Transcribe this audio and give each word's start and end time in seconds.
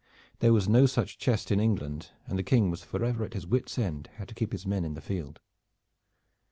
There 0.39 0.51
was 0.51 0.67
no 0.67 0.87
such 0.87 1.19
chest 1.19 1.51
in 1.51 1.59
England, 1.59 2.09
and 2.25 2.35
the 2.39 2.41
King 2.41 2.71
was 2.71 2.83
forever 2.83 3.23
at 3.23 3.35
his 3.35 3.45
wits' 3.45 3.77
end 3.77 4.09
how 4.15 4.25
to 4.25 4.33
keep 4.33 4.51
his 4.51 4.65
men 4.65 4.83
in 4.83 4.95
the 4.95 4.99
field. 4.99 5.39